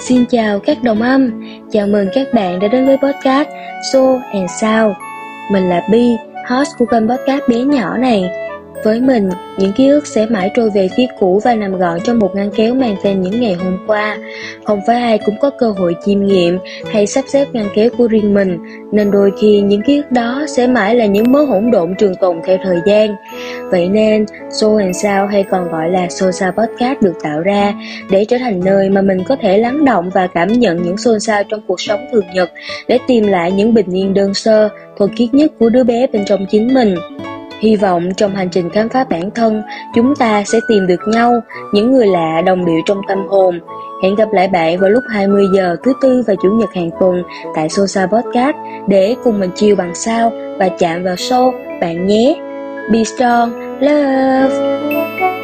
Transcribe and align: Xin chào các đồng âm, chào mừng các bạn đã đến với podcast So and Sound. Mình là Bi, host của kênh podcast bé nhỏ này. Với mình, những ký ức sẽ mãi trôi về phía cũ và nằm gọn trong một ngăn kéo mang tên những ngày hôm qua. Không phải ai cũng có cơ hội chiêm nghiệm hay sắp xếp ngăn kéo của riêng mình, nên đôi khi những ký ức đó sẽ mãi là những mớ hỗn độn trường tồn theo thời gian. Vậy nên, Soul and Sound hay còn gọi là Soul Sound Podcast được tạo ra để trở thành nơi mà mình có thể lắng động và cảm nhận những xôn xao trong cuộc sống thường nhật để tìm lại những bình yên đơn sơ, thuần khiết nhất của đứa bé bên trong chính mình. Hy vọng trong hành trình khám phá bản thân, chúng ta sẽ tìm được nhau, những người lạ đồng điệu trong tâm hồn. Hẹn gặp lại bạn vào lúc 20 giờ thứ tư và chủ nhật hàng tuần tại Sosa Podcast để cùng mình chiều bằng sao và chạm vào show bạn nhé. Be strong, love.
Xin 0.00 0.24
chào 0.24 0.58
các 0.58 0.82
đồng 0.82 1.02
âm, 1.02 1.42
chào 1.72 1.86
mừng 1.86 2.08
các 2.14 2.26
bạn 2.34 2.58
đã 2.60 2.68
đến 2.68 2.86
với 2.86 2.96
podcast 2.96 3.48
So 3.92 4.00
and 4.32 4.50
Sound. 4.60 4.92
Mình 5.52 5.68
là 5.68 5.82
Bi, 5.90 6.16
host 6.48 6.70
của 6.78 6.86
kênh 6.86 7.08
podcast 7.08 7.48
bé 7.48 7.56
nhỏ 7.56 7.96
này. 7.96 8.30
Với 8.84 9.00
mình, 9.00 9.28
những 9.58 9.72
ký 9.72 9.88
ức 9.88 10.06
sẽ 10.06 10.26
mãi 10.26 10.50
trôi 10.54 10.70
về 10.70 10.88
phía 10.96 11.06
cũ 11.18 11.40
và 11.44 11.54
nằm 11.54 11.78
gọn 11.78 12.00
trong 12.00 12.18
một 12.18 12.30
ngăn 12.34 12.50
kéo 12.56 12.74
mang 12.74 12.96
tên 13.02 13.22
những 13.22 13.40
ngày 13.40 13.54
hôm 13.54 13.78
qua. 13.86 14.18
Không 14.64 14.80
phải 14.86 14.96
ai 14.96 15.18
cũng 15.18 15.34
có 15.40 15.50
cơ 15.50 15.70
hội 15.70 15.94
chiêm 16.06 16.26
nghiệm 16.26 16.58
hay 16.92 17.06
sắp 17.06 17.24
xếp 17.28 17.46
ngăn 17.52 17.66
kéo 17.74 17.90
của 17.98 18.08
riêng 18.08 18.34
mình, 18.34 18.58
nên 18.92 19.10
đôi 19.10 19.30
khi 19.40 19.60
những 19.60 19.82
ký 19.82 19.96
ức 19.96 20.12
đó 20.12 20.44
sẽ 20.48 20.66
mãi 20.66 20.94
là 20.94 21.06
những 21.06 21.32
mớ 21.32 21.42
hỗn 21.42 21.70
độn 21.70 21.94
trường 21.94 22.14
tồn 22.14 22.40
theo 22.44 22.58
thời 22.64 22.78
gian. 22.86 23.16
Vậy 23.70 23.88
nên, 23.88 24.26
Soul 24.50 24.82
and 24.82 24.96
Sound 24.96 25.30
hay 25.30 25.44
còn 25.50 25.68
gọi 25.70 25.90
là 25.90 26.08
Soul 26.08 26.30
Sound 26.30 26.54
Podcast 26.54 27.02
được 27.02 27.14
tạo 27.22 27.40
ra 27.40 27.74
để 28.10 28.24
trở 28.24 28.38
thành 28.38 28.60
nơi 28.64 28.90
mà 28.90 29.02
mình 29.02 29.24
có 29.28 29.36
thể 29.40 29.58
lắng 29.58 29.84
động 29.84 30.10
và 30.14 30.26
cảm 30.26 30.52
nhận 30.52 30.82
những 30.82 30.96
xôn 30.96 31.20
xao 31.20 31.42
trong 31.44 31.60
cuộc 31.66 31.80
sống 31.80 32.06
thường 32.12 32.24
nhật 32.34 32.50
để 32.88 32.98
tìm 33.06 33.26
lại 33.26 33.52
những 33.52 33.74
bình 33.74 33.96
yên 33.96 34.14
đơn 34.14 34.34
sơ, 34.34 34.68
thuần 34.98 35.16
khiết 35.16 35.34
nhất 35.34 35.52
của 35.58 35.68
đứa 35.68 35.84
bé 35.84 36.06
bên 36.06 36.24
trong 36.26 36.46
chính 36.50 36.74
mình. 36.74 36.94
Hy 37.60 37.76
vọng 37.76 38.08
trong 38.16 38.34
hành 38.34 38.48
trình 38.50 38.70
khám 38.70 38.88
phá 38.88 39.04
bản 39.04 39.30
thân, 39.30 39.62
chúng 39.94 40.16
ta 40.16 40.44
sẽ 40.44 40.58
tìm 40.68 40.86
được 40.86 41.00
nhau, 41.06 41.40
những 41.72 41.92
người 41.92 42.06
lạ 42.06 42.42
đồng 42.46 42.64
điệu 42.64 42.80
trong 42.86 43.00
tâm 43.08 43.26
hồn. 43.28 43.60
Hẹn 44.02 44.14
gặp 44.14 44.32
lại 44.32 44.48
bạn 44.48 44.78
vào 44.78 44.90
lúc 44.90 45.04
20 45.08 45.44
giờ 45.54 45.76
thứ 45.84 45.92
tư 46.02 46.22
và 46.26 46.34
chủ 46.42 46.50
nhật 46.50 46.74
hàng 46.74 46.90
tuần 47.00 47.22
tại 47.54 47.68
Sosa 47.68 48.06
Podcast 48.06 48.56
để 48.86 49.16
cùng 49.24 49.40
mình 49.40 49.50
chiều 49.54 49.76
bằng 49.76 49.94
sao 49.94 50.32
và 50.58 50.68
chạm 50.68 51.04
vào 51.04 51.14
show 51.14 51.52
bạn 51.80 52.06
nhé. 52.06 52.47
Be 52.90 53.04
strong, 53.04 53.52
love. 53.82 55.37